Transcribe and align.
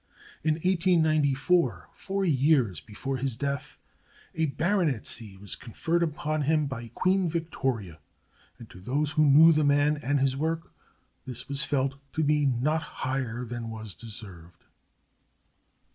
In 0.43 0.55
1894, 0.55 1.89
four 1.93 2.25
years 2.25 2.79
before 2.79 3.17
his 3.17 3.35
death, 3.35 3.77
a 4.33 4.47
baronetcy 4.47 5.37
was 5.37 5.55
conferred 5.55 6.01
upon 6.01 6.41
him 6.41 6.65
by 6.65 6.87
Queen 6.95 7.29
Victoria, 7.29 7.99
and 8.57 8.67
to 8.71 8.79
those 8.79 9.11
who 9.11 9.23
knew 9.29 9.51
the 9.51 9.63
man 9.63 9.97
and 10.01 10.19
his 10.19 10.35
work 10.35 10.73
this 11.27 11.47
was 11.47 11.61
felt 11.61 11.97
to 12.13 12.23
be 12.23 12.47
not 12.47 12.81
higher 12.81 13.45
than 13.45 13.69
was 13.69 13.93
deserved. 13.93 14.63